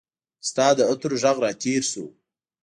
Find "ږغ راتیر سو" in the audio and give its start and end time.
1.23-2.03